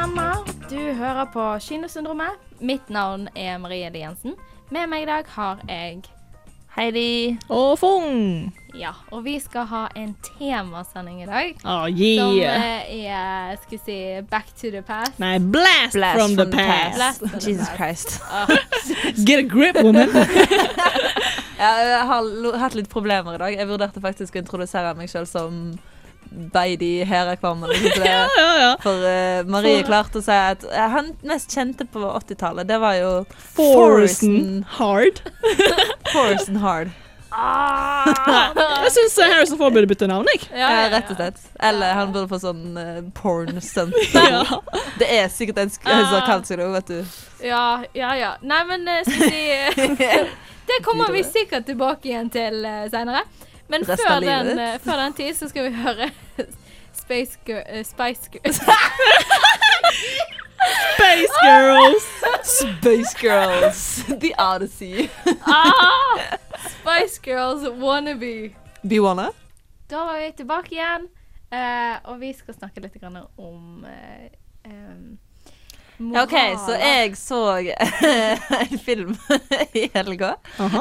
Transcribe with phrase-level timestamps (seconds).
[0.00, 0.34] Stemmer.
[0.70, 2.38] Du hører på Kinosyndromet.
[2.58, 4.32] Mitt navn er Marie Elie Jensen.
[4.72, 5.98] Med meg i dag har jeg
[6.72, 7.36] Heidi.
[7.52, 8.46] Og Fung.
[8.72, 11.52] Ja, og vi skal ha en temasending i dag.
[11.68, 12.16] Oh, yeah.
[12.16, 13.98] Som er skal vi si
[14.30, 15.20] Back to the past.
[15.20, 16.96] Nei, blast, Blast from, the from the past.
[16.96, 17.76] Blast from the Jesus past.
[17.76, 19.26] Christ.
[19.28, 20.08] Get a grip, woman.
[21.60, 23.52] Ja, jeg har hatt litt problemer i dag.
[23.52, 25.74] Jeg vurderte faktisk å introdusere meg selv som
[26.30, 27.74] Beidi i eller noe
[28.06, 28.70] ja, ja, ja.
[28.82, 32.94] For uh, Marie klarte å si at eh, han mest kjente på 80-tallet, det var
[33.00, 33.12] jo
[33.56, 35.22] Forresten hard.
[36.14, 36.94] Forresten Hard.
[38.84, 40.48] Jeg syns Harrison Ford burde bytte navn, jeg.
[40.50, 40.88] Ja, Ja, ja, ja.
[40.96, 41.42] rett og slett.
[41.62, 43.94] Eller han burde få sånn uh, porn stunt.
[44.14, 44.42] Ja.
[44.98, 47.20] Det er sikkert en som har kalt seg det, vet du.
[47.46, 48.32] Ja, ja, ja.
[48.42, 49.44] Nei, men eh, skal vi
[49.78, 49.94] si
[50.70, 53.22] Det kommer vi sikkert tilbake igjen til uh, seinere.
[53.70, 56.10] Men Resten før av livet den, eh, før den tid så skal vi høre
[56.92, 58.58] Space Girl, uh, Spice Girls.
[60.94, 62.04] Space Girls.
[62.42, 64.04] Space Girls.
[64.20, 65.08] The Odyssey.
[65.46, 66.18] ah,
[66.74, 68.54] Spice Girls Wannabe.
[68.82, 69.30] Biwana?
[69.90, 71.08] Da var vi tilbake igjen,
[71.52, 74.30] uh, og vi skal snakke litt grann om eh,
[76.00, 76.32] Ja, OK,
[76.64, 77.40] så jeg så
[78.64, 79.16] en film
[79.76, 80.34] i helga.
[80.58, 80.80] Aha.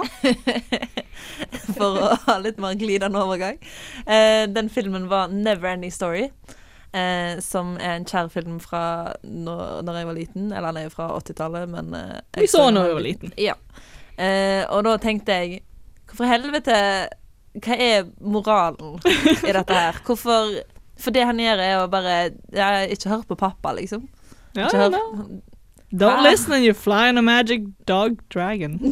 [1.75, 3.59] For å ha litt mer glidende overgang.
[4.05, 6.29] Eh, den filmen var 'Never Ending Story'.
[6.93, 10.51] Eh, som er en kjær film fra når, når jeg var liten.
[10.51, 12.93] Eller han er jo fra 80-tallet, men eh, jeg Vi så den når da vi
[12.97, 13.33] var liten.
[13.37, 13.53] Ja.
[14.17, 15.61] Eh, og da tenkte jeg
[16.09, 16.75] Hvorfor helvete
[17.61, 18.97] Hva er moralen
[19.45, 19.99] i dette her?
[20.03, 20.57] Hvorfor
[20.99, 22.15] For det han gjør, er å bare
[22.51, 24.07] ja, Ikke hør på pappa, liksom.
[24.55, 24.97] Ja, Ikke ja, no.
[25.91, 28.79] Don't Don't listen and you fly on a magic dog dragon.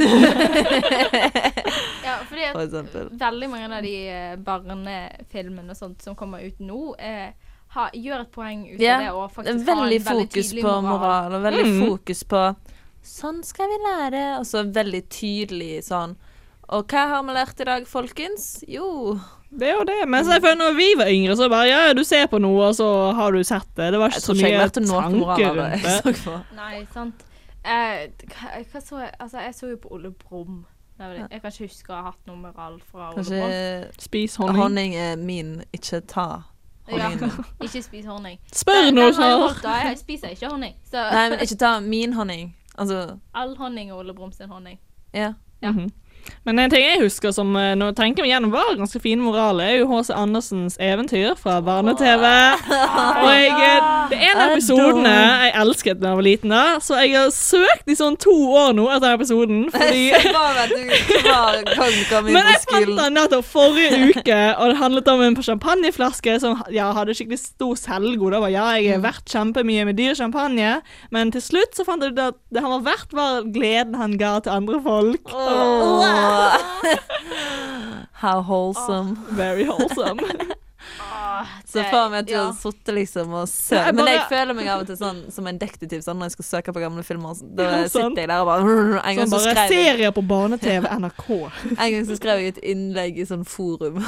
[2.07, 2.53] Ja, fordi at
[2.91, 7.33] For veldig mange av de eh, barnefilmene og sånt som kommer ut nå, eh,
[7.75, 9.01] ha, gjør et poeng ut av yeah.
[9.03, 10.87] det og Det faktisk er veldig ha en veldig fokus tydelig på moral.
[10.87, 11.81] moral, og veldig Mm.
[11.89, 12.43] fokus på
[13.07, 14.23] Sånn skal vi lære.
[14.39, 16.15] Og så veldig tydelig sånn
[16.69, 18.63] Og hva har vi lært i dag, folkens?
[18.67, 19.19] Jo
[19.49, 20.01] Det er jo det.
[20.07, 22.75] Men jeg føler når vi var yngre, så bare ja, du ser på noe, og
[22.75, 23.91] så har du sett det.
[23.93, 26.41] Det var ikke så mye tanker rundt det.
[26.57, 27.23] Nei, sant.
[27.67, 29.11] Eh, hva, hva så jeg?
[29.19, 30.65] Altså, jeg så jo på Ole Brumm.
[30.99, 33.97] Jeg kan ikke huske å ha hatt noe moral fra Ole Brumm.
[34.01, 34.61] Spis honning.
[34.61, 36.27] honning er min, ikke ta
[36.87, 37.49] Ja, honningen min.
[37.67, 38.39] ikke spis honning.
[38.55, 40.75] Spør noe den jeg spiser ikke honning.
[40.87, 42.55] Så Nei, men ikke ta min honning.
[42.77, 44.79] Altså, all honning er Ole Brumm sin honning.
[45.13, 45.33] ja.
[45.61, 45.71] Ja.
[45.71, 45.89] Mhm.
[46.47, 49.61] Men en ting jeg husker som nå når tenker vi gjennom var ganske fin moral,
[49.63, 50.11] er jo H.C.
[50.15, 52.25] Andersens eventyr fra barne-TV.
[53.23, 56.63] Og jeg, eh, det er en av episodene jeg elsket da jeg var liten, da,
[56.83, 59.61] så jeg har søkt i sånn to år nå etter den episoden.
[59.73, 60.03] Fordi
[62.33, 66.89] Men jeg fant den nettopp forrige uke, og det handlet om en champagneflaske som ja,
[66.97, 68.35] hadde skikkelig stor selvgod.
[68.35, 70.77] Det var ja, jeg har vært kjempemye med dyr champagne,
[71.15, 74.17] men til slutt så fant jeg ut at det han var verdt, var gleden han
[74.19, 75.33] ga til andre folk.
[75.33, 76.16] Åh.
[78.23, 79.15] How wholesome.
[79.31, 80.19] Very wholesome.
[81.65, 82.43] Så for meg at du ja.
[82.47, 85.59] har sittet liksom og søkt Men jeg føler meg av og til sånn som en
[85.59, 87.37] detektiv sånn når jeg skal søke på gamle filmer.
[87.57, 88.13] Da Ja, sånn.
[88.13, 90.87] sitter jeg der og bare En gang Sånn så bare skrev jeg serier på barne-TV,
[91.03, 91.27] NRK.
[91.75, 93.99] En gang så skrev jeg et innlegg i sånn forum.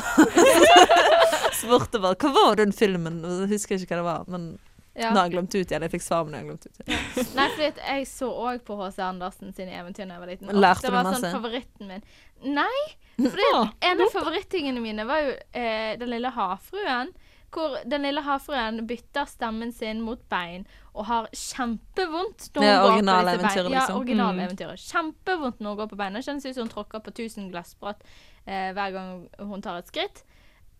[1.59, 3.21] Spurte bare hva var den filmen?
[3.25, 4.51] Jeg husker ikke hva det var, men
[4.99, 5.13] Ja.
[5.13, 5.83] nå har jeg glemt ut igjen.
[5.85, 7.29] Jeg fikk svar, men jeg har glemt ut igjen.
[7.37, 8.99] Nei, for jeg så òg på H.C.
[9.05, 10.51] Andersen sine eventyr da jeg var liten.
[10.59, 11.21] Lærte det var masse?
[11.23, 12.03] sånn favoritten min.
[12.59, 12.83] Nei,
[13.19, 13.63] For ja.
[13.91, 17.11] en av favorittingene mine var jo eh, Den lille havfruen.
[17.49, 22.91] Hvor den lille havfruen bytter stemmen sin mot bein og har kjempevondt når hun går
[22.91, 23.73] på disse eventyret, bein.
[23.73, 24.83] Ja, originaleventyret.
[24.83, 24.83] Mm.
[24.91, 26.21] Kjempevondt når hun går på beina.
[26.21, 28.03] Kjennes ut som hun tråkker på 1000 glassbrott
[28.45, 30.23] eh, hver gang hun tar et skritt.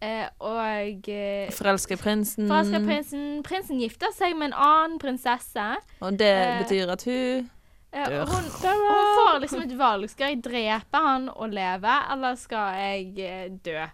[0.02, 2.48] Eh, og eh, Forelsker prinsen.
[2.48, 5.66] Forelsker prinsen Prinsen gifter seg med en annen prinsesse.
[6.00, 7.50] Og det Eh, betyr at hun
[7.92, 8.26] Ja, Dør.
[8.30, 10.10] hun, hun får liksom et valg.
[10.10, 13.88] Skal jeg drepe han og leve, eller skal jeg eh, dø?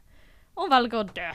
[0.60, 1.31] Hun velger å dø.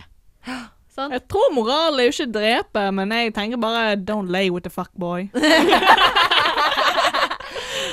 [0.90, 1.12] Sånn.
[1.14, 4.70] Jeg tror moral er jo ikke drepe, men jeg tenker bare don't lay with the
[4.70, 5.31] fuckboy.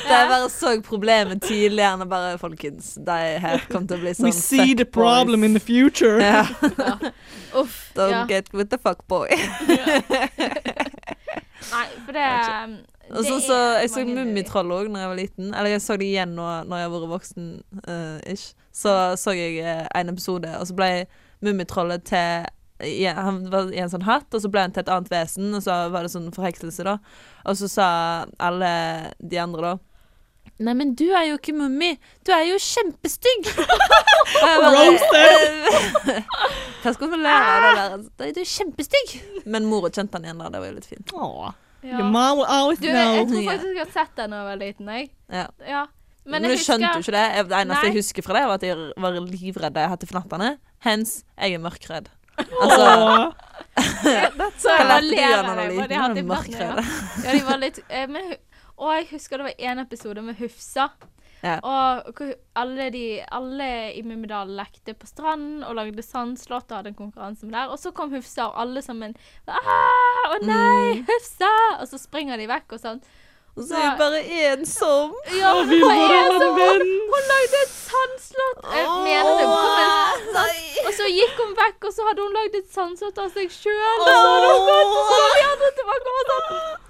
[0.07, 4.27] De bare så problemet tidligere og bare Folkens, de her kommer til å bli sånn
[4.29, 6.17] We see the problem problem in the future.
[6.27, 6.45] Ja.
[7.55, 7.91] Uff.
[7.95, 8.25] Don't Ja.
[8.29, 9.27] get with the fuckboy.
[11.67, 12.25] Nei, for det
[12.63, 12.75] um,
[13.09, 15.53] Og det sånn så Jeg så Mummitroll òg da jeg var liten.
[15.53, 17.47] Eller jeg så det igjen nå når jeg har vært voksen.
[17.87, 18.51] Uh, ish.
[18.75, 20.91] Så så jeg eh, en episode, og så ble
[21.41, 22.45] Mummitrollet til
[23.01, 25.47] ja, Han var i en sånn hatt, og så ble han til et annet vesen,
[25.57, 26.99] og så var det sånn forhekselse, da.
[27.49, 27.87] Og så sa
[28.37, 28.69] alle
[29.17, 29.86] de andre, da
[30.57, 31.91] Nei, men du er jo ikke mummi.
[32.25, 33.51] Du er jo kjempestygg.
[34.41, 34.87] Bare,
[36.81, 38.31] Hva skal man lære av det der?
[38.33, 39.13] Du er kjempestygg.
[39.45, 40.49] Men mora kjente han igjen da.
[40.53, 41.13] Det var jo litt fint.
[41.13, 41.51] Åh.
[41.85, 41.99] Ja.
[41.99, 44.59] Your mom will always Du, jeg tror faktisk jeg har sett den da jeg var
[44.63, 44.89] liten.
[44.95, 45.09] Jeg.
[45.29, 45.45] Ja.
[45.61, 45.83] Ja.
[46.27, 46.73] Men, Men, jeg husker...
[46.73, 47.25] skjønte jo ikke det.
[47.37, 47.89] Det eneste Nei.
[47.91, 50.49] jeg husker fra det, var at jeg var livredd da jeg hadde fnattene.
[50.83, 52.09] Hens, jeg er mørkredd.
[52.37, 52.89] Altså,
[53.77, 56.17] hva lærte du av du var liten?
[56.17, 56.81] du mørkredd?
[57.23, 58.35] Ja, de var litt eh, men,
[58.77, 60.89] Og jeg husker det var en episode med Hufsa.
[61.43, 61.59] Ja.
[61.61, 62.21] Og
[62.57, 67.45] alle, de, alle i Mummidal lekte på stranden og lagde sandslott og hadde en konkurranse
[67.45, 67.69] med der.
[67.73, 69.13] Og så kom Hufsa, og alle sammen
[69.45, 71.05] ah, Å nei, Mm.
[71.09, 71.51] Hufsa!
[71.81, 73.01] Og så springer de vekk og sånn.
[73.57, 74.19] Og så er jeg bare
[74.51, 75.13] ensom.
[75.33, 76.81] Ja, Og men vi bare er har en venn.
[76.81, 78.59] Hun, hun lagde et sandslott.
[78.77, 79.47] Jeg mener det.
[79.49, 80.83] Kom.
[80.83, 84.03] Og så gikk hun vekk, og så hadde hun lagd et sandslott av seg sjøl.
[84.03, 86.85] Og så hadde hun gått, og så var de andre tilbake og sånn.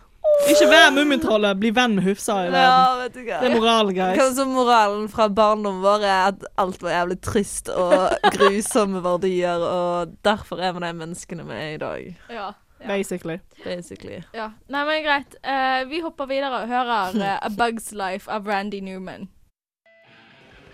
[0.47, 2.61] Ikke vær Mummitrollet, bli venn med Hufsa i verden.
[2.61, 3.39] Ja, vet du hva.
[3.41, 4.19] Det er moralen, guys.
[4.19, 10.13] Kanskje moralen fra barndommen vår er at alt var jævlig trist og grusomme verdier, og
[10.25, 12.47] derfor er vi de menneskene vi er i dag, Ja.
[12.79, 12.87] Ja.
[12.87, 13.39] Basically.
[13.63, 14.19] basically.
[14.37, 14.51] ja.
[14.69, 15.33] Nei, men greit.
[15.41, 19.29] Uh, vi hopper videre og hører uh, A Bug's Life av Randy Newman.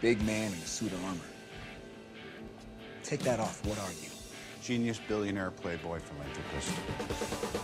[0.01, 1.23] Big man in a suit of armor.
[3.03, 3.61] Take that off.
[3.65, 4.11] What are you?
[4.61, 7.62] Genius billionaire playboy philanthropist.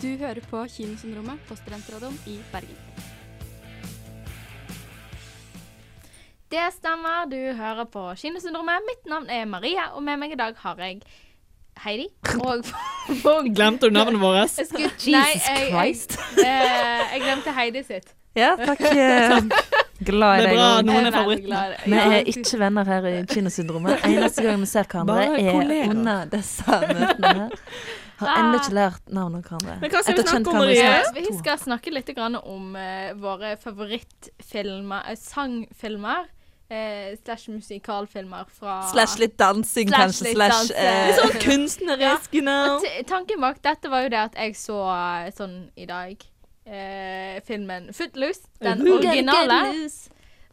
[0.00, 2.76] Du hører på Kinosyndromet på Studentradioen i Bergen.
[6.50, 8.86] Det stemmer, du hører på Kinosyndromet.
[8.88, 11.02] Mitt navn er Maria, og med meg i dag har jeg
[11.84, 12.08] Heidi
[12.40, 12.64] og,
[13.24, 14.56] og Glemte du navnet vårt?
[14.58, 16.16] Jeg Jesus nei, jeg, Christ.
[16.36, 18.10] Jeg, eh, jeg glemte Heidi sitt.
[18.36, 18.80] Ja, takk.
[20.10, 20.56] Glad i Det er deg.
[20.56, 20.66] bra.
[20.80, 21.80] Noen er Jeg det.
[21.84, 24.04] Vi er ikke venner her i kinosyndromet.
[24.08, 27.58] Eneste gang vi ser hverandre, er under disse møtene her.
[28.20, 29.76] Har ennå ikke lært navnet på hverandre.
[29.80, 30.90] Men hva skal vi snakke om, Marie?
[31.16, 36.28] Vi skal snakke litt om uh, våre favorittfilmer, eh, sangfilmer.
[36.70, 40.24] eh, slash musikalfilmer fra Slash litt dansing, Slash kanskje.
[40.28, 42.78] litt Slash eh, sånn kunstnerisk, you know.
[43.08, 46.14] Tanken bak dette var jo det at jeg så eh, sånn i dag
[46.66, 48.46] eh, filmen Footloose.
[48.62, 49.60] Den originale.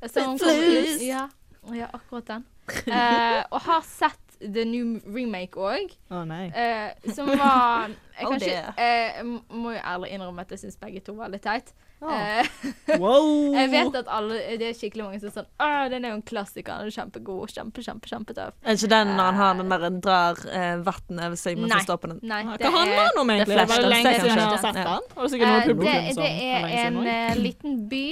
[0.01, 1.03] Footloose.
[1.05, 1.27] Ja,
[1.73, 2.45] ja, akkurat den.
[2.67, 5.95] Eh, og har sett The New Remake òg.
[6.13, 6.47] Å nei.
[6.53, 9.19] Eh, som var jeg, Oh, ikke, eh,
[9.53, 11.73] må- jo ærlig innrømme at jeg syns begge to var litt teit.
[12.01, 12.11] Oh.
[12.13, 12.45] Eh,
[13.01, 13.53] Wow.
[13.57, 16.17] jeg vet at alle, det er skikkelig mange som er sånn Å, den er jo
[16.19, 16.77] en klassiker.
[16.83, 17.49] Den er kjempegod.
[17.55, 18.53] Kjempe, kjempe, kjempetøff.
[18.63, 21.85] Er ikke den når han har den der drar eh, vann over seg mens han
[21.87, 22.19] står på den?
[22.29, 23.57] Nei, Hva det handler er den om, egentlig?
[23.57, 25.11] det er Det det, Flashdance, lenge siden jeg har sett den.
[25.17, 28.05] Og det noe Eh, det, det er en, en eh, liten by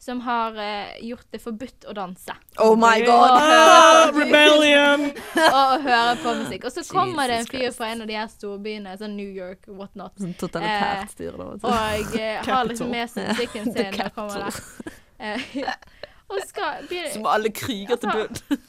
[0.00, 2.32] som har uh, gjort det forbudt å danse.
[2.64, 4.14] Oh my Og god!
[4.14, 5.10] på, Rebellion!
[5.44, 6.64] og høre på musikk.
[6.64, 7.76] Og så kommer det en fyr Christ.
[7.76, 11.50] fra en av de her storbyene, sånn New York, whatnot, Sånn totalitært styre, da.
[11.52, 14.98] og uh, har liksom med seg musikken sin sin og kommer der.
[15.20, 15.72] Eh,
[16.30, 18.60] og skal begynne Som alle kriger til bunn.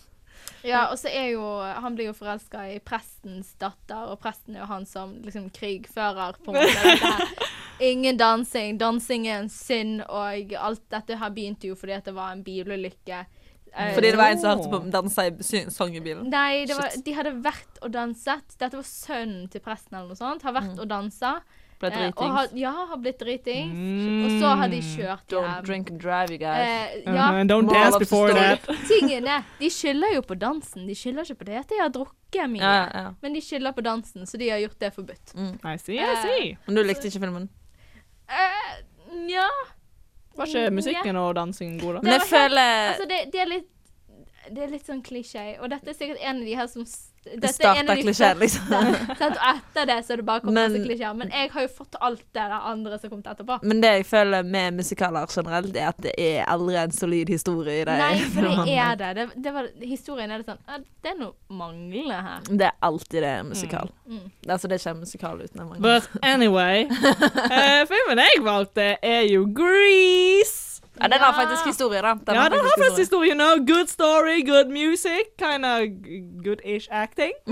[0.67, 4.65] Ja, og så er jo Han blir jo forelska i prestens datter, og presten er
[4.65, 7.37] jo han som liksom krigfører på en måte.
[7.81, 8.77] Ingen dansing.
[8.77, 12.43] Dansing er en synd, og alt dette her begynte jo fordi at det var en
[12.45, 13.23] bilulykke.
[13.73, 16.27] Eh, Fordi det var en som hørte på danse i sang i bilen.
[16.29, 18.57] Nei, det var, de hadde vært og danset.
[18.59, 20.43] Dette var sønnen til presten eller noe sånt.
[20.43, 21.37] Har vært og dansa.
[21.81, 22.33] Ble eh, og dritings.
[22.35, 23.71] har, ja, har blitt dritings.
[23.73, 24.25] Mm.
[24.25, 25.47] Og så har de kjørt hjem.
[25.47, 26.67] Don't drink and drive, you guys.
[26.67, 28.67] Eh, ja, Uh, don't dance before that.
[28.91, 30.85] tingen er, de skylder jo på dansen.
[30.85, 32.61] De skylder ikke på det at de har drukket mye.
[32.61, 33.07] Ja, ja.
[33.23, 35.33] Men de skylder på dansen, så de har gjort det forbudt.
[35.63, 36.53] I see, I see.
[36.67, 37.49] Men du likte ikke filmen?
[38.31, 38.73] Eh,
[39.27, 39.47] Nja
[40.39, 42.01] Var ikke musikken og dansingen god, da?
[42.05, 43.69] Men jeg var føler Altså, det, det er litt
[44.51, 45.55] Det er litt sånn klisjé.
[45.61, 46.85] Og dette er sikkert en av de her som
[47.21, 48.71] dette er en starta av de klisjeen, liksom.
[49.27, 51.13] Og etter det så er det bare kommet Men- masse klisjeer.
[51.19, 53.57] Men jeg har jo fått alt det der andre som kom etterpå.
[53.61, 57.83] Men det jeg føler med musikaler generelt, er at det er aldri en solid historie
[57.83, 57.99] i det.
[58.01, 59.11] Nei, for det er det.
[59.19, 62.41] det, det var, historien er det sånn «Ja, Det er noe manglende her.
[62.49, 63.93] Det er alltid det en musikal.
[64.09, 64.25] Mm.
[64.47, 65.85] Altså, det er ikke en musikal uten en mangel.
[65.85, 66.89] But anyway
[67.53, 70.70] uh, Filmen jeg valgte, er jo Grease.
[70.99, 72.13] Ja, den har faktisk historie, da.
[72.13, 73.31] Den ja, den har faktisk historie.
[73.31, 75.79] You know, good story, good music, kind of
[76.43, 77.31] good-ish acting.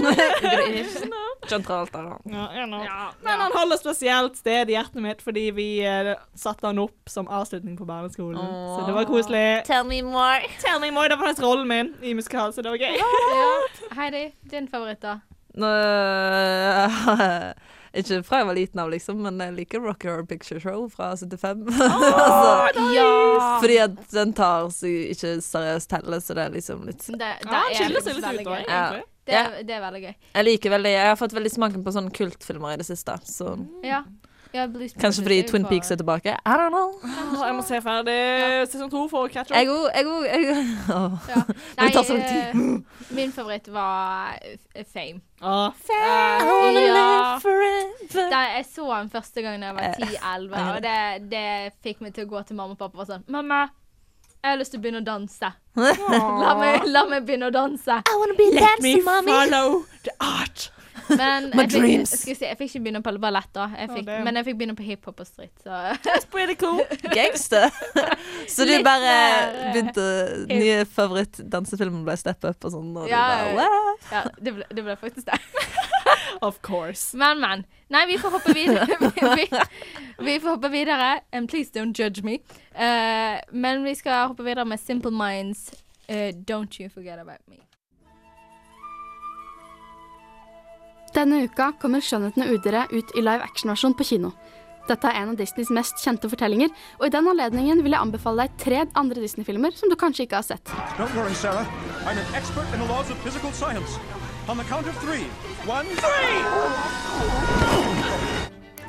[1.49, 2.01] John Travolta.
[2.01, 2.17] da.
[2.25, 2.85] Ja, you know.
[3.21, 7.27] Men han holder spesielt sted i hjertet mitt fordi vi uh, satte han opp som
[7.27, 8.37] avslutning på barneskolen.
[8.75, 9.63] Så det var koselig.
[9.65, 10.41] Tell me more.
[10.59, 12.97] Tell me more, Det var faktisk rollen min i musikal, så det var gøy.
[13.95, 15.19] Heidi, din favoritt, da?
[15.55, 15.67] Nå,
[17.93, 21.11] ikke fra jeg var liten av, liksom, men jeg liker Rock Horror Picture Show fra
[21.15, 21.65] 75.
[21.67, 23.59] altså, Ja!
[23.61, 27.63] fordi at den tar seg ikke seriøst heller, så det er liksom litt Det, Ja,
[27.73, 28.59] er litt veldig gøy.
[28.65, 29.03] egentlig.
[29.29, 30.13] Det, er- det er veldig gøy.
[30.33, 33.51] Jeg liker veldig Jeg har fått veldig smaken på sånne kultfilmer i det siste, så
[33.85, 34.03] Ja.
[34.53, 34.63] Ja,
[34.99, 36.31] Kanskje fordi Twin for- Peaks er tilbake.
[36.33, 36.89] I don't know.
[37.37, 38.15] Oh, jeg må se ferdig
[38.71, 39.75] sesong to for å catch Jeg up.
[39.75, 40.23] òg, jeg òg.
[40.25, 40.65] jeg-
[40.95, 41.27] Åh.
[41.29, 41.41] Ja.
[41.83, 44.39] det tar så lang eh, min favoritt var
[44.75, 45.21] eh, Fame.
[45.41, 45.69] Oh.
[45.89, 46.93] I wanna ja.
[46.97, 48.29] live forever.
[48.31, 52.01] Da jeg så den første gang da jeg var Eh, 10-11, og det, det fikk
[52.01, 53.67] meg til å gå til mamma og pappa og sånn Mamma,
[54.43, 55.53] jeg har lyst til å begynne å danse.
[56.43, 58.01] La meg, la meg begynne å danse.
[58.01, 59.31] I wanna be Let me mommy.
[59.31, 60.71] follow the art.
[61.09, 62.13] Men My jeg fikk, dreams.
[62.13, 63.67] skal jeg, si, jeg fikk ikke begynne på ballett, da.
[63.77, 65.53] Jeg fikk, oh, men jeg fikk begynne på hiphop og street.
[65.63, 66.81] Så That's pretty cool.
[67.17, 67.69] Gangster.
[68.53, 69.15] Så du Litt bare
[69.73, 70.05] begynte
[70.49, 73.55] Nye favorittdansefilmer ble Step Up og sånn, og du bare ja.
[73.57, 73.91] wow.
[74.11, 75.39] ja, det ble, det ble faktisk det.
[76.41, 77.17] Of course.
[77.17, 77.65] Men, men.
[77.89, 78.85] Nei, vi får hoppe videre.
[78.87, 81.19] vi, vi, vi får hoppe videre.
[81.33, 82.39] And please don't judge me.
[82.75, 85.71] Uh, men vi skal hoppe videre med Simple Minds.
[86.09, 87.68] Uh, don't you forget about me.
[91.15, 94.31] Denne uka kommer 'Skjønnheten og udyret' ut i live action-versjon på kino.
[94.89, 98.45] Dette er en av Disneys mest kjente fortellinger, og i den anledningen vil jeg anbefale
[98.45, 100.65] deg tre andre Disney-filmer som du kanskje ikke har sett.
[100.97, 101.65] Don't worry, Sarah.
[102.05, 103.99] I'm an expert in the laws of physical science.
[104.47, 105.25] On the count of three.
[105.67, 106.41] One, three!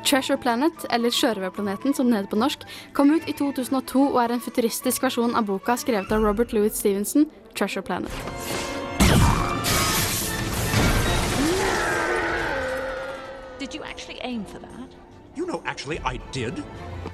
[0.03, 4.33] Treasure Planet, eller Sjørøverplaneten som den heter på norsk, kom ut i 2002 og er
[4.33, 8.60] en futuristisk versjon av boka skrevet av Robert Louis Stevenson, Treasure Planet.
[13.71, 14.89] Did you actually aim for that?
[15.37, 16.63] You know, actually, I did.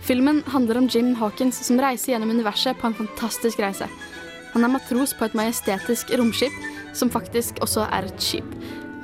[0.01, 3.85] Filmen handler om Jim Hawkins som reiser gjennom universet på en fantastisk reise.
[4.55, 6.55] Han er matros på et majestetisk romskip,
[6.97, 8.57] som faktisk også er et skip.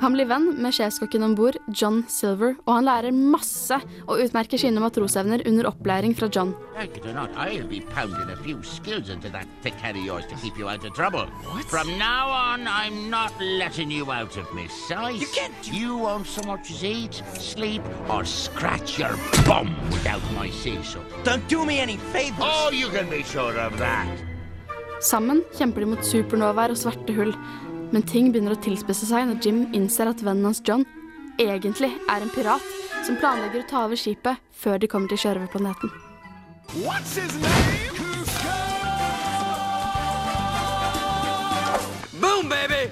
[0.04, 4.60] Han blir venn med sjefskokken om bord, John Silver, og han lærer masse og utmerker
[4.60, 6.50] sine matrosevner under opplæring fra John.
[6.76, 10.04] Like it or not, I'll be pounding a few skills into that thick head of
[10.04, 11.24] yours to keep you out of trouble.
[11.70, 15.22] From now on, I'm not letting you out of my sight.
[15.22, 15.72] You can't.
[15.72, 21.00] You won't so much as eat, sleep, or scratch your bum without my say-so.
[21.24, 22.44] Don't do me any favors.
[22.44, 24.06] Oh, you can be sure of that.
[25.04, 27.34] Sammen kjemper de mot supernovaer og svarte hull,
[27.94, 30.82] men ting begynner å tilspisse seg når Jim innser at vennen hans John
[31.38, 32.64] egentlig er en pirat
[33.06, 35.92] som planlegger å ta over skipet før de kommer til sjørøverplaneten.
[42.18, 42.82] Boom, baby!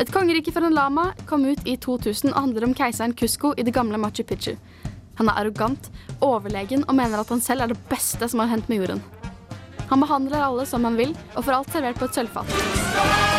[0.00, 3.66] Et kongerike for en lama kom ut i 2000 og handler om keiseren Cusco i
[3.66, 4.56] det gamle Machu Picchu.
[5.20, 5.90] Han er arrogant,
[6.24, 9.04] overlegen og mener at han selv er det beste som har hendt med jorden.
[9.90, 13.29] Han behandler alle som han vil, og får alt servert på et sølvfat.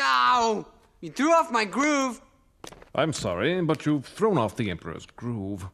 [0.00, 0.64] Ow!
[1.00, 2.20] You threw off my groove.
[2.94, 5.68] I'm sorry, but you've thrown off the Emperor's groove.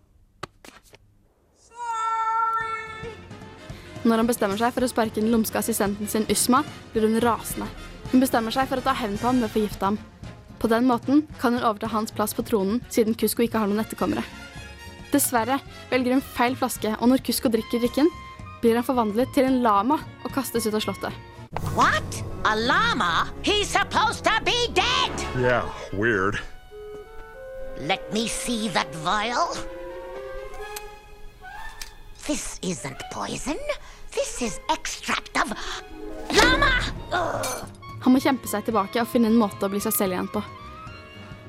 [4.06, 6.60] Når han bestemmer seg for å sparke den lumske assistenten sin Ysma,
[6.92, 7.66] blir hun rasende.
[8.12, 9.98] Hun bestemmer seg for å ta hevn på ham ved å forgifte ham.
[10.62, 13.82] På den måten kan hun overta hans plass på tronen, siden Kusko ikke har noen
[13.82, 14.22] etterkommere.
[15.10, 15.58] Dessverre
[15.90, 18.12] velger hun feil flaske, og når Kusko drikker drikken,
[18.62, 21.35] blir han forvandlet til en lama og kastes ut av slottet.
[21.74, 22.24] What?
[22.44, 23.28] A llama?
[23.42, 25.12] He's supposed to be dead!
[25.38, 26.38] Yeah, weird.
[27.80, 29.54] Let me see that vial.
[32.26, 33.58] This isn't poison.
[34.12, 35.52] This is extract of
[36.32, 36.72] llama!
[37.12, 37.66] Ugh.
[38.02, 40.42] Han må kjempe seg tilbake og finne en måte å bli seg selv igjen på.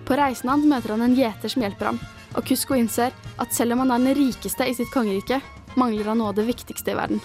[0.08, 2.00] På reisen hans møter han en gjeter som hjelper ham,
[2.34, 5.42] og Kusko innser at selv om han er den rikeste i sitt kongerike,
[5.78, 7.22] mangler han noe av det viktigste i verden.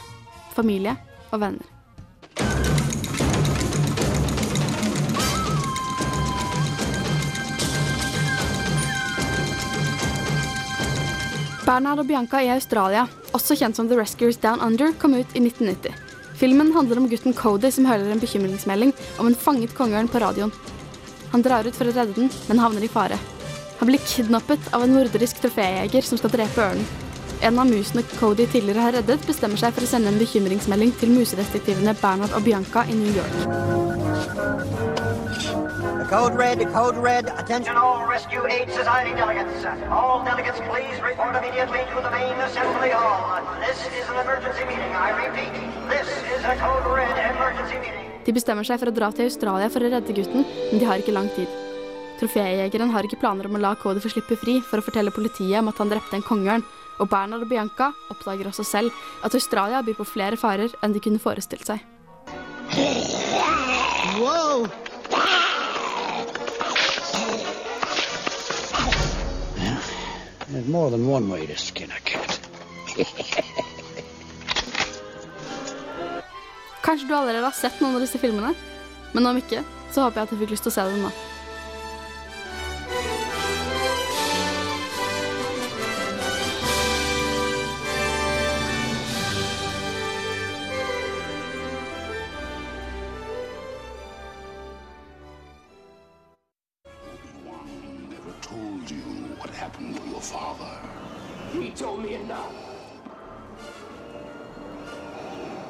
[0.56, 0.96] Familie
[1.30, 1.81] og venner.
[11.62, 13.04] Bernhard og Bianca i Australia,
[13.36, 15.94] også kjent som The Rescuers Down Under, kom ut i 1990.
[16.40, 18.90] Filmen handler om gutten Cody som hører en bekymringsmelding
[19.22, 20.50] om en fanget kongeørn på radioen.
[21.30, 23.18] Han drar ut for å redde den, men havner i fare.
[23.78, 26.86] Han blir kidnappet av en morderisk troféjeger som skal drepe ørnen.
[27.46, 31.14] En av musene Cody tidligere har reddet, bestemmer seg for å sende en bekymringsmelding til
[31.14, 34.81] musedetektivene Bernhard og Bianca i New York.
[36.12, 37.24] Code red, code red.
[37.40, 39.64] Attention all Rescue Aid Society delegates.
[39.88, 43.40] All delegates, please report immediately to the main assembly hall.
[43.64, 44.92] This is an emergency meeting.
[44.92, 45.54] I repeat,
[45.88, 48.12] this is a code red emergency meeting.
[48.26, 51.00] De bestemmer seg for å dra til Australia for å redde gutten, men de har
[51.00, 51.48] ikke lang tid.
[52.20, 55.64] Troféjegeren har ikke planer om å la Cody få slippe fri for å fortelle politiet
[55.64, 56.68] om at han drepte en kongeørn,
[57.00, 58.92] og Bernhard og Bianca oppdager også selv
[59.24, 61.80] at Australia byr på flere farer enn de kunne forestilt seg.
[64.20, 64.91] go!
[70.52, 72.40] There's more than one way to skin a cat.
[76.82, 78.52] Kanskje du allerede har sett noen av disse filmene?
[79.12, 79.62] Men om ikke,
[79.94, 81.12] så håper jeg at du fikk lyst til å se dem nå.
[99.62, 100.72] Happened to your father.
[101.52, 102.54] He told me enough.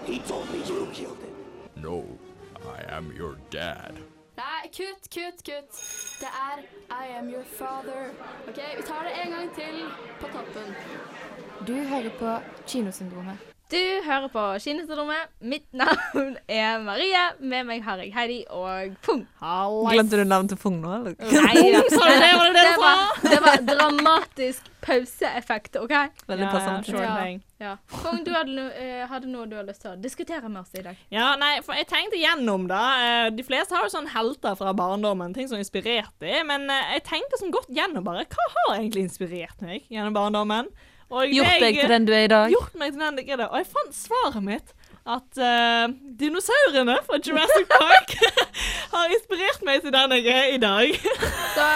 [0.07, 1.37] He told me you killed him.
[1.77, 1.99] No,
[2.79, 3.93] I am your dad.
[4.37, 5.71] Nei, kutt, kutt, kutt.
[6.21, 6.59] Det er
[7.05, 8.11] I am your father.
[8.49, 9.85] OK, vi tar det en gang til
[10.21, 10.75] på toppen.
[11.67, 13.52] Du hører på Kinosyndromet.
[13.73, 15.31] Du hører på Kinosyndromet.
[15.49, 17.23] Mitt navn er Marie.
[17.41, 19.23] Med meg har jeg Heidi og Pung.
[19.41, 21.14] Glemte du navnet til Fung nå, eller?
[21.17, 21.71] Nei.
[21.73, 21.97] Det?
[21.97, 25.95] Var det det var, det var dramatisk pauseeffekt, OK?
[26.29, 27.00] Veldig Ja, passende.
[27.00, 27.17] Ja,
[27.62, 27.73] Ja, ja.
[28.02, 30.85] Pung, du hadde, eh, hadde noe du har lyst til å diskutere med oss i
[30.85, 31.00] dag.
[31.14, 32.83] Ja, nei, for jeg tenkte gjennom da.
[33.00, 36.50] eh, De fleste har jo sånn helter fra barndommen, ting som inspirerte dem.
[36.52, 40.69] Men eh, jeg tenkte sånn godt gjennom bare, hva har egentlig inspirert meg gjennom barndommen?
[41.12, 42.52] Og Gjort deg til den du er i dag.
[42.52, 43.50] Gjort meg til den jeg er i dag.
[43.50, 44.73] Og jeg fant svaret mitt.
[45.02, 48.12] At uh, dinosaurene fra Jurassic Park
[48.95, 50.95] har inspirert meg til den jeg er i dag.
[51.57, 51.66] Så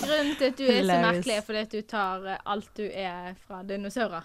[0.00, 2.86] grunnen til at du er så merkelig, er fordi at du tar eh, alt du
[2.88, 4.24] er fra dinosaurer.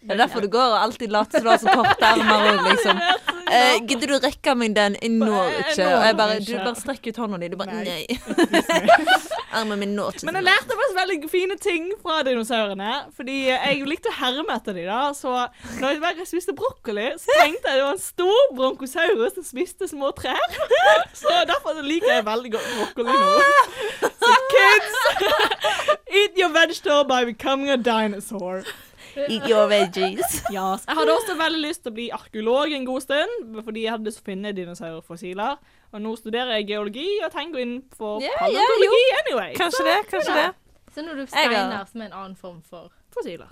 [0.00, 2.60] Det er derfor du går og alltid later som du har så korte ermer og
[2.68, 3.00] liksom
[3.56, 4.94] eh, Gidder du rekke meg den?
[5.02, 5.88] Jeg når ikke.
[5.88, 6.36] Og jeg bare.
[6.44, 7.48] Du bare strekker ut hånda di.
[7.50, 8.04] Du bare Nei.
[8.06, 8.62] Nei.
[9.58, 10.28] Armen min når ikke.
[10.28, 12.94] Men jeg lærte faktisk veldig fine ting fra dinosaurene.
[13.16, 14.86] Fordi jeg likte å herme etter dem.
[14.86, 15.00] da.
[15.18, 15.34] Så
[15.80, 19.90] når jeg bare spiste brokkoli, så tenkte jeg det var en stor bronkosaurus som spiste
[19.90, 20.58] små trær.
[21.18, 24.08] Så derfor liker jeg veldig godt brokkoli nå.
[24.22, 24.98] Så kids,
[26.06, 28.62] eat your vegetable by becoming a dinosaur.
[29.28, 30.38] Eat your veggies.
[30.54, 33.92] Ja, jeg hadde også veldig lyst til å bli arkeolog en god stund, fordi jeg
[33.96, 35.58] hadde lyst til å finne dinosaurfossiler.
[35.92, 39.52] Og nå studerer jeg geologi og tenker inn for Ja, ja, paleontologi anyway.
[39.58, 40.48] Kanskje Så- det, kanskje det.
[40.94, 43.48] Så nå er du steiner som er en annen form for Fossiler.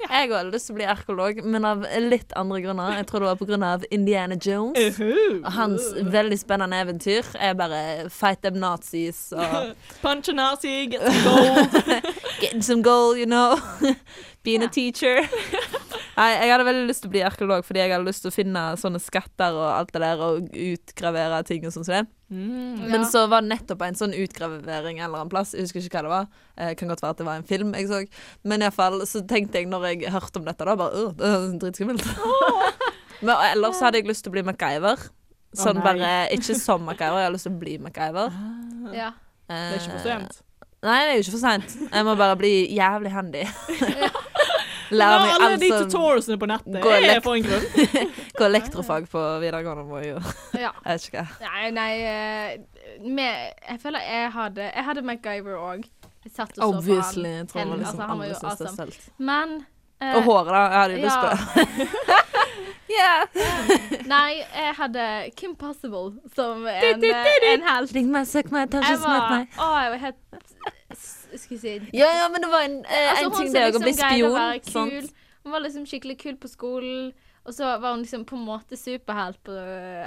[0.00, 2.92] Jeg hadde lyst til å bli arkeolog, men av litt andre grunner.
[2.98, 5.00] Jeg tror det var av Indiana Jones.
[5.00, 11.00] Og hans veldig spennende eventyr er bare fight them nazis og Punch a nazi, get
[11.00, 12.04] some gold.
[12.40, 13.60] Getting some gold, you know.
[14.42, 15.20] Being a teacher.
[16.20, 18.34] Nei, jeg hadde veldig lyst til å bli arkeolog fordi jeg hadde lyst til å
[18.34, 22.02] finne sånne skatter og alt det der, og utgravere ting og sånn som det.
[22.30, 22.82] Mm.
[22.92, 25.54] Men så var det nettopp en sånn utgravering en eller annen plass.
[25.56, 26.28] Jeg husker ikke hva det var.
[26.56, 28.02] Eh, kan godt være at det var en film jeg så.
[28.44, 31.48] Men iallfall så tenkte jeg når jeg hørte om dette, da bare øh, det er
[31.64, 32.04] dritskummelt.
[33.24, 35.08] Men ellers hadde jeg lyst til å bli MacGyver.
[35.56, 38.38] Sånn oh, bare Ikke som MacGyver, jeg har lyst til å bli MacGyver.
[38.96, 39.10] Ja.
[39.50, 40.40] Det er ikke for sent.
[40.80, 41.72] Nei, det er jo ikke for seint.
[41.92, 43.42] Jeg må bare bli jævlig handy.
[44.90, 47.66] Lære meg alle de tutorialsene på nettet er elekt- for en grunn.
[48.38, 50.22] Gå elektrofag på videregående må jeg jo
[50.58, 50.72] Ja.
[50.86, 51.26] Jeg vet ikke hva.
[51.46, 55.84] Nei, nei eh, med, Jeg føler jeg hadde Jeg hadde MacGyver òg.
[56.58, 57.28] Obviously.
[57.28, 58.92] Jeg tror var liksom altså, han var jo synes det er awesome.
[58.92, 59.12] stelt.
[59.18, 59.54] Men
[60.00, 60.64] eh, Og håret, da.
[60.64, 62.10] Jeg hadde jo lyst på det.
[62.90, 64.08] Yeah.
[64.10, 65.02] Nei, jeg hadde
[65.36, 67.94] Kim Possible som en, eh, en helt.
[67.94, 69.54] Ring meg, søk meg, ta meg.
[69.54, 70.49] å, jeg var helt
[71.34, 73.60] s- Skal vi si Ja, ja, men det var en, eh, Altså, en ting det
[73.62, 74.30] å liksom bli spion.
[74.30, 75.10] å være kul.
[75.44, 77.12] Hun var liksom skikkelig kul på skolen,
[77.46, 79.54] og så var hun liksom på en måte superhelt på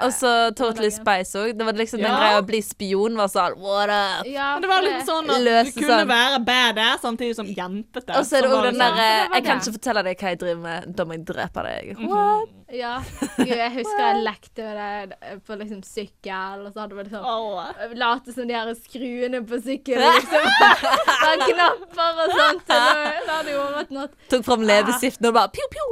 [0.05, 1.57] Og så Totally Spice òg.
[1.57, 2.19] Det var liksom den Ja.
[2.19, 4.25] greia å bli spion var sånn what up?
[4.27, 6.07] Ja, Men det var for litt sånn at Løse du kunne sånn.
[6.07, 8.15] være badass samtidig som jentete.
[8.15, 9.63] Og så er det som òg den liksom- derre det var Jeg kan det.
[9.67, 11.97] ikke fortelle deg hva jeg driver med, da må jeg drepe deg.
[11.97, 12.07] Mhm.
[12.07, 12.49] What?
[12.73, 12.93] Ja.
[13.37, 17.25] Gud, jeg husker jeg lekte med det på liksom sykkel, og så hadde vi liksom
[17.27, 20.47] sånn, Late som de her skruene på sykkelen, liksom.
[21.23, 22.63] Sånn knapper og sånt.
[22.67, 25.85] Så det hadde jo vært noe Tok fram leppestiften og bare pjo, pjo.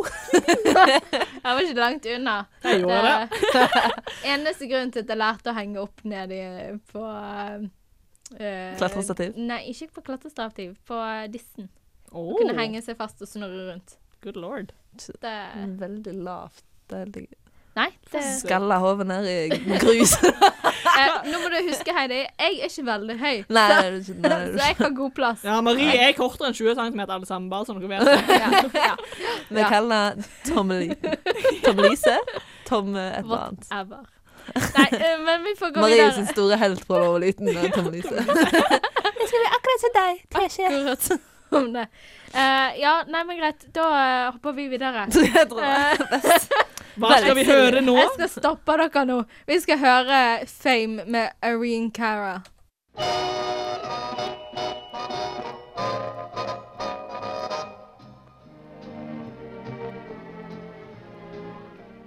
[1.41, 2.37] Jeg var ikke langt unna.
[2.65, 3.67] Jeg gjorde det.
[4.33, 6.41] Eneste grunnen til at jeg lærte å henge opp ned i,
[6.91, 7.05] på
[8.37, 9.37] eh, Klatrestativ?
[9.37, 10.75] Nei, ikke på klatrestativ.
[10.87, 10.99] På
[11.33, 11.69] dissen.
[12.11, 12.35] Oh.
[12.37, 13.97] Kunne henge seg fast og snurre rundt.
[14.21, 14.73] Good lord.
[14.93, 15.37] Det
[15.81, 16.65] Veldig lavt.
[16.91, 17.37] Det er litt-
[17.71, 20.11] Nei, det Skalla hodet ned i grus.
[20.99, 23.37] eh, Nå må du huske, Heidi, jeg er ikke veldig høy.
[23.47, 25.45] Nei, så, det er ikke- nei, det er så jeg har god plass.
[25.47, 28.41] Ja, Marie er kortere enn 20 cm alle sammen, bare så dere vet det.
[28.43, 28.95] Ja, ja.
[29.55, 31.15] Vi kaller henne Tommelise.
[31.63, 32.17] Tom-Lise.
[32.67, 33.71] Tom eh, et eller annet.
[33.71, 34.03] Whatever.
[34.75, 36.13] Nei, eh, men vi får gå Marie videre.
[36.19, 37.53] sin store helt fra hun var liten.
[37.71, 38.19] Tommelise.
[38.19, 40.23] Jeg skal bli akkurat som deg.
[40.43, 41.11] Akkurat.
[41.57, 41.87] Om det.
[42.35, 43.65] Uh, ja, nei, men greit.
[43.75, 45.07] Da uh, hopper vi videre.
[45.35, 46.47] Jeg tror det er.
[47.01, 47.95] Hva skal vi høre nå?
[47.97, 49.21] Jeg skal stoppe dere nå.
[49.47, 52.41] Vi skal høre Fame med Irene Cara.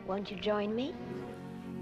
[0.07, 0.93] Won't you join me?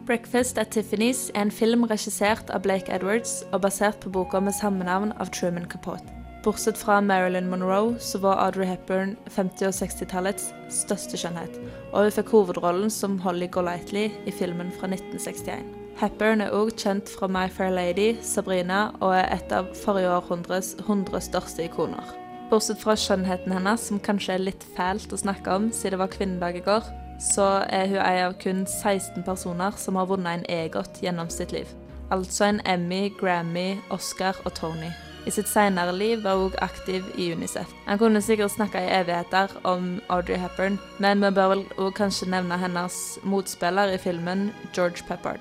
[0.07, 4.55] Breakfast at Tiffany's er en film regissert av Blake Edwards og basert på boka med
[4.55, 6.22] samme navn av Truman Capote.
[6.43, 11.59] Bortsett fra Marilyn Monroe så var Audrey Hepburn 50- og 60-tallets største skjønnhet,
[11.93, 15.63] og hun fikk hovedrollen som Holly Golightly i filmen fra 1961.
[16.01, 20.73] Hepburn er også kjent fra My Fair Lady, Sabrina og er et av forrige århundres
[20.81, 22.11] 100 største ikoner.
[22.51, 26.13] Bortsett fra skjønnheten hennes, som kanskje er litt fælt å snakke om siden det var
[26.17, 26.91] kvinnedag i går,
[27.23, 31.55] så er hun en av kun 16 personer som har vunnet en EGOT gjennom sitt
[31.55, 31.71] liv.
[32.11, 34.91] Altså en Emmy, Grammy, Oscar og Tony.
[35.27, 37.71] I sitt senere liv var hun aktiv i Unicef.
[37.87, 42.31] Han kunne sikkert snakke i evigheter om Audrey Hepburn, men vi bør vel også kanskje
[42.35, 45.41] nevne hennes motspiller i filmen, George Peppard.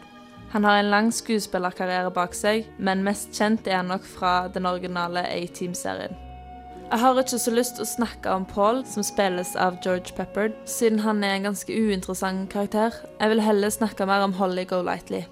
[0.51, 4.67] Han har en lang skuespillerkarriere bak seg, men mest kjent er han nok fra den
[4.67, 6.17] originale A-Team-serien.
[6.91, 10.57] Jeg har ikke så lyst til å snakke om Paul, som spilles av George Peppard,
[10.67, 12.99] siden han er en ganske uinteressant karakter.
[13.21, 15.23] Jeg vil heller snakke mer om Holly Golightly.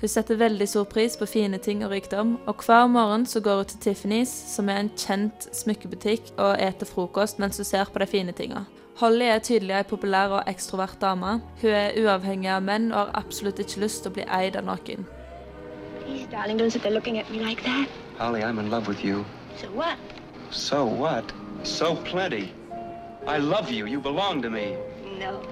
[0.00, 3.56] Hun setter veldig stor pris på fine ting og rikdom, og hver morgen så går
[3.56, 7.98] hun til Tiffany's, som er en kjent smykkebutikk, og eter frokost mens hun ser på
[7.98, 8.62] de fine tinga.
[8.98, 11.40] Holly er tydelig ei populær og ekstrovert dame.
[11.62, 14.66] Hun er uavhengig av menn og har absolutt ikke lyst til å bli eid av
[14.66, 15.06] noen.
[16.04, 17.86] Please, darling, don't sit there looking at me like that.
[18.18, 19.24] Holly, I'm in love with you.
[19.60, 19.98] So what?
[20.50, 21.32] So what?
[21.64, 22.52] So plenty.
[23.26, 23.86] I love you.
[23.86, 24.76] You belong to me.
[25.18, 25.42] No.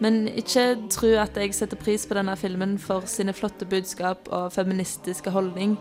[0.00, 4.52] Men ikke tro at jeg setter pris på denne filmen for sine flotte budskap og
[4.52, 5.78] feministiske holdning,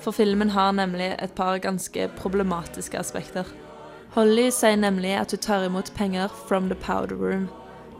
[0.00, 3.44] for filmen har nemlig et par ganske problematiske aspekter.
[4.14, 7.48] Holly sier nemlig at hun tar imot penger from the powder room,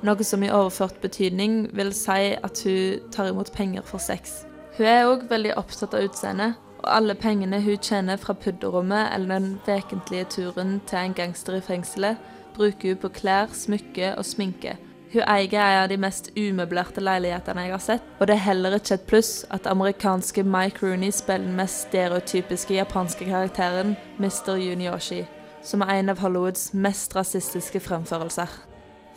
[0.03, 4.43] noe som i overført betydning vil si at hun tar imot penger for sex.
[4.79, 9.39] Hun er òg veldig opptatt av utseendet, og alle pengene hun tjener fra pudderrommet eller
[9.39, 12.17] den vekentlige turen til en gangster i fengselet,
[12.61, 14.77] bruker hun på klær, smykke og sminke.
[15.11, 18.77] Hun eier en av de mest umøblerte leilighetene jeg har sett, og det er heller
[18.77, 24.55] ikke et pluss at amerikanske Mike Rooney spiller den mest stereotypiske japanske karakteren Mr.
[24.55, 25.25] Yunioshi,
[25.67, 28.53] som er en av Hollywoods mest rasistiske fremførelser.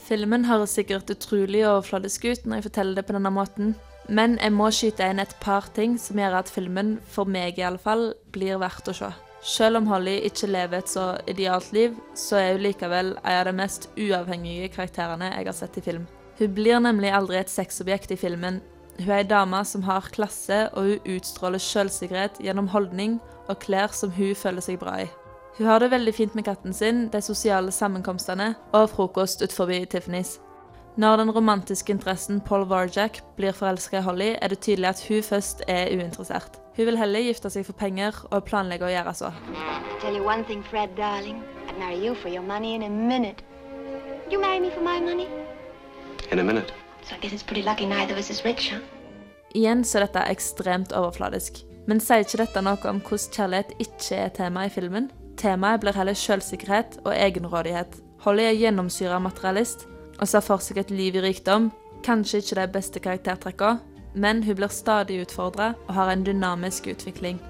[0.03, 3.75] Filmen høres sikkert utrolig overfladisk ut når jeg forteller det på denne måten,
[4.09, 7.67] men jeg må skyte inn et par ting som gjør at filmen, for meg i
[7.69, 9.11] alle fall, blir verdt å se.
[9.43, 13.49] Selv om Holly ikke lever et så idealt liv, så er hun likevel en av
[13.49, 16.05] de mest uavhengige karakterene jeg har sett i film.
[16.39, 18.61] Hun blir nemlig aldri et sexobjekt i filmen.
[19.01, 23.91] Hun er ei dame som har klasse, og hun utstråler selvsikkerhet gjennom holdning og klær
[23.91, 25.11] som hun føler seg bra i.
[25.57, 30.37] Hun har det veldig fint med katten sin, de sosiale sammenkomstene og frokost utenfor Tiffany's.
[30.95, 35.23] Når den romantiske interessen Paul Varjak blir forelska i Holly, er det tydelig at hun
[35.23, 36.62] først er uinteressert.
[36.75, 39.29] Hun vil heller gifte seg for penger og planlegger å gjøre så.
[40.01, 41.43] Tell you one thing, Fred, darling.
[41.69, 43.43] I'd marry you for your money in a minute.
[44.31, 45.27] You marry me for my money?
[46.31, 46.73] In a minute.
[47.03, 48.79] So I guess it's pretty lucky neither of us is rich, huh?
[49.53, 51.61] Igjen så dette er ekstremt overfladisk.
[51.85, 55.11] Men sier ikke dette noe om hvordan kjærlighet ikke er tema i filmen?
[55.37, 57.99] Temaet blir heller selvsikkerhet og egenrådighet.
[58.25, 59.85] Holly er gjennomsyra materialist
[60.19, 61.69] og ser for seg et liv i rikdom.
[62.05, 63.81] Kanskje ikke de beste karaktertrekkene,
[64.13, 67.41] men hun blir stadig utfordra og har en dynamisk utvikling.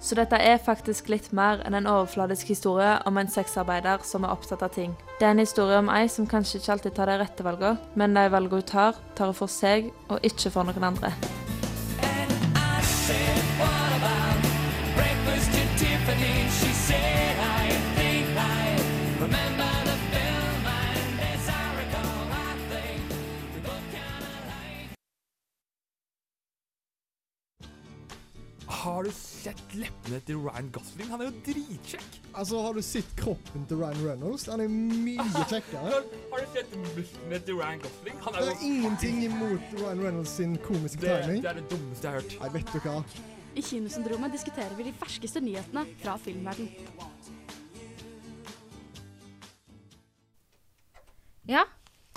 [0.00, 4.34] Så dette er faktisk litt mer enn en overfladisk historie om en sexarbeider som er
[4.34, 4.94] opptatt av ting.
[5.18, 8.14] Det er en historie om ei som kanskje ikke alltid tar de rette valgene, men
[8.14, 11.14] de valgene hun tar, tar hun for seg og ikke for noen andre.
[28.98, 31.06] Har du sett leppene til Ryan Gosling?
[31.12, 32.16] Han er jo dritkjekk.
[32.32, 34.48] Altså, har du sett kroppen til Ryan Reynolds?
[34.50, 35.84] Han er mye kjekkere.
[35.92, 38.18] Har, har du sett musklene til Ryan Gosling?
[38.24, 41.46] Han Det er jo ingenting imot Ryan Reynolds sin komiske det, timing.
[41.46, 42.36] det er det dummeste jeg har hørt.
[42.42, 42.96] Nei, vet du hva?
[43.54, 46.74] I Kinosyndromet diskuterer vi de ferskeste nyhetene fra filmverden.
[51.46, 51.68] Ja,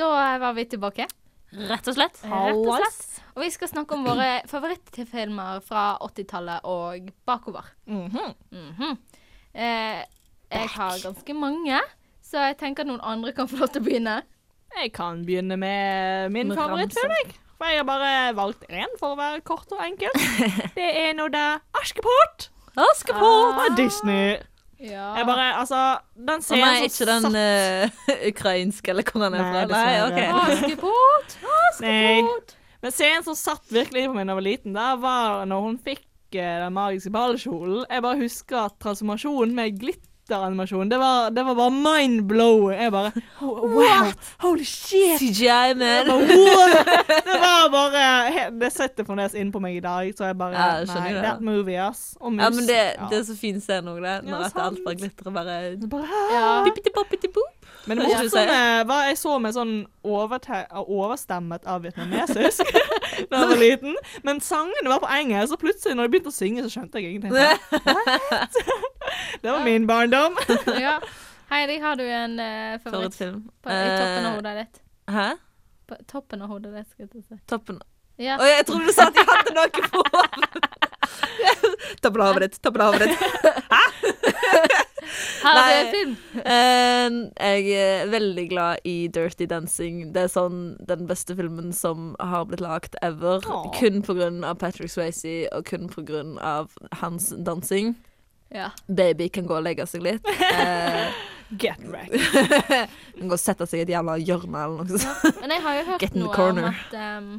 [0.01, 1.11] da var vi tilbake.
[1.51, 2.19] Rett og slett.
[2.23, 3.07] Rett og slett.
[3.35, 7.67] Og vi skal snakke om våre favorittfilmer fra 80-tallet og bakover.
[7.87, 8.97] Mhm.
[9.53, 10.03] eh,
[10.51, 11.77] jeg har ganske mange,
[12.23, 14.17] så jeg tenker at noen andre kan få lov til å begynne.
[14.75, 17.35] Jeg kan begynne med min favorittfilm, jeg.
[17.61, 20.11] For jeg har bare valgt én for å være kort og enkel.
[20.77, 22.49] Det er nå da Askepott.
[22.79, 23.59] Askepott!
[23.61, 24.39] Av Disney.
[24.81, 25.11] Ja.
[25.19, 25.79] Jeg bare, altså
[26.17, 29.65] Den scenen nei, ikke den eh, ukrainske, eller hvor den er fra.
[29.69, 30.27] Nei, okay.
[30.55, 31.35] Askepott!
[31.69, 32.55] Askepott!
[32.81, 35.75] Men scenen som satt virkelig på meg da jeg var liten, der var når hun
[35.85, 37.83] fikk eh, den magiske ballkjolen.
[37.85, 42.81] Jeg bare husker at transformasjonen med glitteranimasjon, det var, det var bare mind-blowing.
[42.81, 43.11] Jeg bare
[43.45, 44.09] Wow!
[44.51, 45.15] Holy shit!
[45.21, 46.07] CGI, man.
[46.11, 46.27] bare?
[47.27, 50.65] Det var bare Det setter fremdeles inn på meg i dag, så jeg bare Ja,
[50.81, 51.21] jeg Nei, det.
[51.23, 52.01] that movie, ass.
[52.19, 52.43] Og mus.
[52.43, 53.07] Ja, men det, ja.
[53.11, 54.17] det er så fin scene òg, det.
[54.27, 55.55] Når Ja, alt bare glitrer bare
[56.35, 56.49] Ja.
[56.67, 57.55] Pippiti-poppiti-boop.
[57.89, 58.59] Men det morsomme
[58.91, 59.71] var jeg så meg sånn
[60.05, 62.67] overstemmet av vietnamesisk
[63.31, 63.95] da jeg var liten.
[64.27, 67.15] Men sangene var på engelsk, og plutselig når de begynte å synge, så skjønte jeg
[67.15, 67.33] ingenting.
[69.41, 70.37] Det var min barndom.
[70.77, 70.99] ja.
[71.51, 72.83] Heidi, har du en uh, favoritt?
[72.83, 73.41] Favorittfilm?
[73.61, 74.81] På, I toppen av Eh, hodet ditt.
[75.11, 75.29] Hæ?
[75.87, 77.39] På toppen av hodet ditt, skal jeg si.
[77.51, 77.81] Toppen
[78.21, 78.37] Ja.
[78.39, 80.03] Oi, jeg trodde du sa at jeg hadde noe på
[82.03, 82.61] Toppen av hodet ditt.
[82.63, 83.19] Toppen av hodet ditt.
[83.67, 83.81] Hæ?
[85.41, 86.13] Har du en film.
[86.39, 90.13] Eh, jeg er veldig glad i Dirty Dancing.
[90.15, 93.43] Det er sånn den beste filmen som har blitt lagd ever.
[93.43, 93.73] Aww.
[93.75, 93.99] Kun
[94.47, 95.89] av Patrick Swayze, og kun
[96.39, 97.97] av hans dansing.
[98.51, 98.69] Ja.
[98.87, 100.27] Baby kan gå og legge seg litt.
[100.27, 101.11] Eh,
[101.61, 102.21] Get wrecked.
[103.17, 105.41] kan gå og sette seg i et jævla hjørne eller noe sånt.
[105.41, 107.29] Men jeg har jo hørt noe om at um,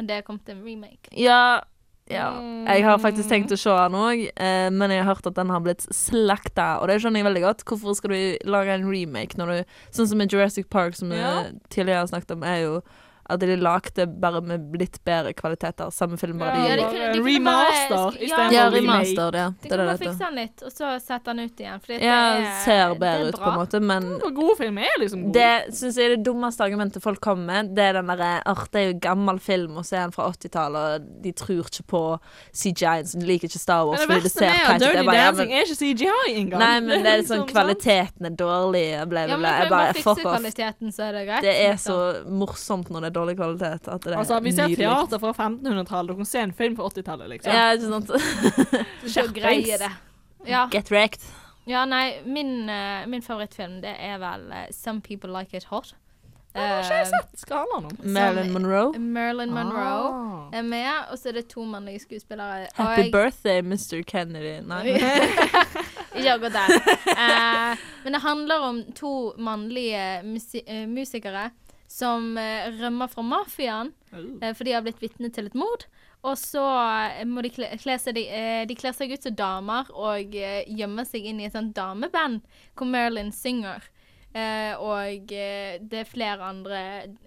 [0.00, 1.10] det er kommet en remake.
[1.18, 1.60] Ja,
[2.10, 2.28] ja.
[2.66, 5.50] Jeg har faktisk tenkt å se den òg, eh, men jeg har hørt at den
[5.52, 6.80] har blitt slakta.
[6.80, 7.62] Og det skjønner jeg veldig godt.
[7.68, 11.20] Hvorfor skal du lage en remake når du Sånn som med Jurassic Park, som vi
[11.20, 11.50] Ja.
[11.70, 12.74] tidligere har snakket om, er jo
[13.30, 15.90] at de lagde bare med litt bedre kvaliteter.
[15.94, 19.06] Samme film, bare Ja, de de de Remaster ja, istedenfor Ja, remake.
[19.40, 19.48] ja.
[19.50, 21.80] De Det kan bare det det fikse den litt, og så sette den ut igjen.
[21.84, 24.82] Fordi Ja, det er, ser det bedre er ut, på en måte, men gode filmer
[24.82, 25.32] er liksom gode.
[25.34, 27.74] det syns jeg er det dummeste argumentet folk kommer med.
[27.74, 30.30] Det er den derre Åh, det er jo gammel film, og så er den fra
[30.30, 32.02] 80-tallet, og de tror ikke på
[32.54, 34.80] CGI-en, så de liker ikke Star Wars Men det verste med at.
[34.80, 36.60] Dirty bare, Dancing er ikke CGI engang.
[36.60, 38.84] Nei, men det er sånn liksom kvaliteten er dårlig.
[39.10, 39.50] Bla, Ja, bla, men bla.
[39.50, 40.32] kan Jeg bare bare fikse fuck off.
[40.40, 41.42] kvaliteten, så er det greit.
[41.42, 41.92] Det er liksom.
[42.24, 43.88] så morsomt når det er dårlig kvalitet.
[43.88, 44.76] At det er Altså, vi ser nydelig.
[44.86, 47.52] teater fra 1500-tallet, Dere kan se en film fra 80-tallet, liksom.
[47.52, 48.10] Ja, ikke sant.
[49.14, 49.90] Så greier det.
[50.46, 50.66] Ja.
[50.72, 51.20] Get wrecked.
[51.66, 55.94] ja, nei, min, uh, min favorittfilm, det er vel uh, Some People Like It Hot.
[56.50, 57.34] Det har ikke jeg sett.
[57.44, 57.98] Skal handle om.
[58.10, 58.98] Marilyn Monroe.
[58.98, 60.48] Marilyn Monroe Ah.
[60.58, 62.66] er med, og så er det to mannlige skuespillere.
[62.74, 64.02] Happy jeg- birthday, Mr.
[64.02, 64.56] Kennedy.
[64.66, 64.96] Nei.
[66.18, 66.80] Ikke akkurat den.
[67.20, 70.02] Eh, men det handler om to mannlige
[70.66, 71.50] eh, musikere
[71.90, 75.86] som eh, rømmer fra mafiaen eh, for de har blitt vitne til et mord.
[76.22, 78.26] Og så eh, må de kle, seg, de,
[78.70, 82.44] de kler seg ut som damer og gjemmer seg inn i et sånt dameband
[82.78, 83.90] hvor Merlin synger.
[84.30, 86.80] Eh, og eh, det er flere andre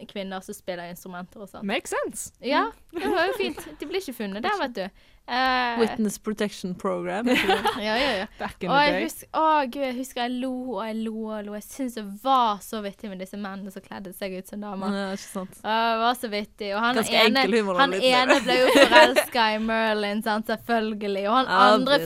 [0.08, 1.66] kvinner som spiller instrumenter og sånn.
[1.68, 2.30] Makes sense.
[2.40, 3.60] Ja, det var jo fint.
[3.80, 5.10] De blir ikke funnet der, vet du.
[5.24, 7.28] Eh, Witness Protection Program.
[7.80, 8.26] ja, ja, ja.
[8.40, 9.04] Back in Og the day.
[9.04, 11.58] husker, å, Gud, jeg husker jeg lo og jeg lo og lo.
[11.60, 14.96] Jeg syntes det var så vittig med disse mennene som kledde seg ut som damer.
[14.96, 15.60] Ja, ikke sant.
[15.60, 16.72] Å, det var så vittig.
[16.76, 21.28] Og han Ganske ene, humor han ene ble jo forelska i Merlin, sant, selvfølgelig.
[21.28, 22.02] Og han andre,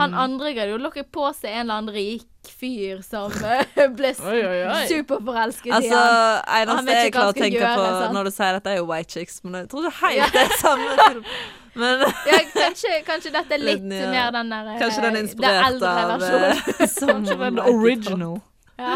[0.00, 3.88] han andre greide jo å lokke på seg en eller annen rik fyr som eh,
[3.96, 4.86] ble Oi, oi, oi.
[4.90, 6.68] superforelsket i Altså, han.
[6.68, 8.14] Eneste jeg klarer å tenke gjøre, på sånn.
[8.18, 10.56] når du sier dette, er jo White Chicks, men jeg tror ikke helt det er
[10.62, 11.24] samme film.
[11.74, 14.10] Men Ja, kanskje, kanskje dette er litt Litt, ja.
[14.12, 16.88] mer den der eh, Kanskje den er inspirert eldre av eh, versjonen.
[17.00, 18.36] som Kanskje den original.
[18.78, 18.92] Ja.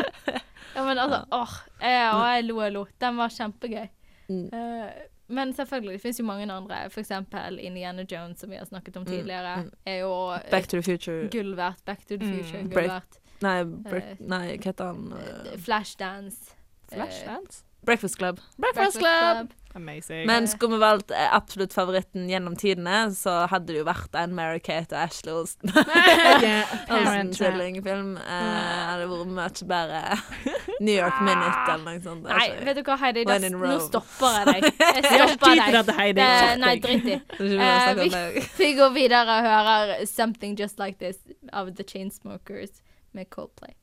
[0.76, 2.84] ja, men altså, åh, jeg, og jeg lo og lo.
[3.02, 3.88] Den var kjempegøy.
[4.30, 4.44] Mm.
[4.54, 5.02] Eh,
[5.34, 6.78] men selvfølgelig, det finnes jo mange andre.
[7.02, 9.70] Eksempel Indiana Jones, som vi har snakket om Mm, tidligere, mm.
[9.84, 10.12] er jo
[10.54, 11.26] Back to the Future.
[11.34, 11.82] gull verdt.
[11.84, 12.38] Back to the Mm.
[12.44, 13.18] future, gull verdt.
[13.44, 15.12] Nei, break, Eh, nei hva heter han?
[15.18, 16.52] Eh, Flashdance.
[16.92, 17.64] Flashdance?
[17.84, 18.40] Breakfast Club.
[18.58, 19.52] Breakfast Club.
[19.76, 20.26] Amazing.
[20.26, 24.32] Men skulle vi valgt eh, absolutt favoritten gjennom tidene, så hadde det jo vært en
[24.34, 25.70] Mary-Kate og Ashley Olsen.
[26.42, 27.52] Yeah, Olsen Trap.
[27.54, 28.16] tvillingfilm.
[28.16, 30.00] Eh, hadde vært mye bedre.
[30.88, 32.26] New York Minute eller noe sånt.
[32.26, 33.24] Nei, Altså, vet du hva, Heidi?
[33.28, 34.82] Da, nå stopper jeg deg.
[34.82, 35.72] Jeg stopper deg.
[35.78, 36.18] dette, Heidi.
[36.18, 37.20] Det- Nei, drit i.
[37.38, 41.22] Det Eh, å vi, vi går videre og hører 'Something Just Like This'
[41.52, 42.82] av The Chainsmokers
[43.18, 43.74] med Coldplay.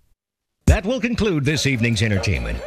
[0.67, 2.57] That will conclude this evening's entertainment.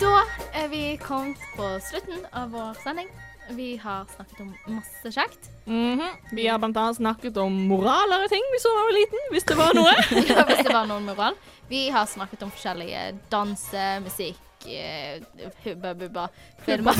[0.00, 0.20] Da
[0.52, 3.08] er vi kommet på slutten av vår sending.
[3.48, 5.50] Vi har snakket om masse kjekt.
[5.64, 6.08] Mhm.
[6.32, 9.56] Vi har blant annet snakket om moraler i ting hvis hun var liten, hvis det
[9.58, 9.92] var noe.
[10.30, 11.36] ja, hvis det var noen moral.
[11.68, 15.22] Vi har snakket om forskjellige danse, musikk, eh,
[15.64, 16.92] Hubba Bubba-filmer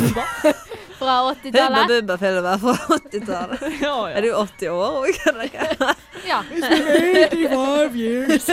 [1.00, 1.82] fra 80-tallet.
[1.82, 3.66] Hubba Bubba-filmer fra 80-tallet.
[3.84, 4.16] Ja, ja.
[4.16, 5.12] Er du 80 år òg?
[6.24, 6.42] Ja.
[6.50, 8.48] It's years.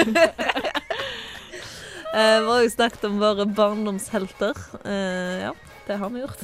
[2.12, 4.58] Eh, vi har jo snakket om våre barndomshelter.
[4.84, 5.54] Uh, ja,
[5.88, 6.44] det har vi gjort.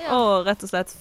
[0.00, 0.16] Ja.
[0.16, 0.92] Og rett og slett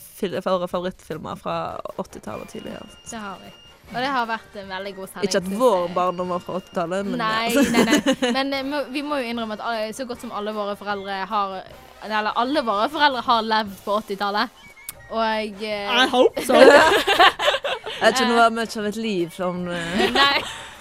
[0.46, 1.58] våre favorittfilmer fra
[1.98, 2.88] 80-tallet og tidligere.
[3.10, 3.52] Det har vi.
[3.92, 5.28] Og det har vært en veldig god sending.
[5.28, 7.64] Ikke at vår barndom var fra 80-tallet, men Nei, ja.
[7.74, 8.16] nei, nei.
[8.38, 11.58] Men eh, vi må jo innrømme at så godt som alle våre foreldre har
[12.06, 14.62] Eller alle våre foreldre har levd på 80-tallet.
[15.12, 15.76] Og jeg...
[15.92, 16.56] I hope so.
[18.02, 20.38] Jeg tror det var mye av et liv som eh, Nei,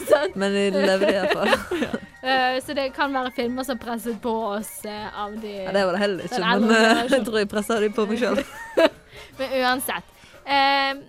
[0.09, 0.37] sant.
[0.41, 1.53] Men vi levde iallfall.
[1.53, 5.85] uh, så det kan være filmer som presset på oss uh, av de Ja, det
[5.87, 8.43] var det heller ikke, men eh, jeg tror jeg pressa de på meg sjøl.
[9.41, 10.09] Men uansett.
[10.45, 11.01] Uh,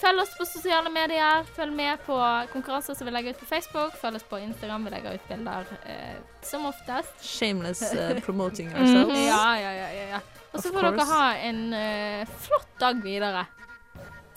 [0.00, 1.44] følg oss på sosiale medier.
[1.56, 2.16] Følg med på
[2.52, 3.96] konkurranser som vi legger ut på Facebook.
[4.00, 4.86] Følg oss på Instagram.
[4.86, 7.16] Vi legger ut bilder eh, som oftest.
[7.24, 9.12] Shameless eh, promoting ourselves.
[9.12, 9.26] Mhm.
[9.26, 9.90] Ja, ja, ja.
[9.98, 10.22] ja, ja.
[10.52, 13.46] Og så får dere ha en eh, flott dag videre.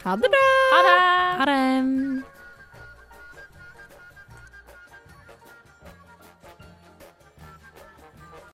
[0.03, 0.45] Ha det bra.
[0.75, 0.99] Ha det.
[1.39, 2.32] Ha det.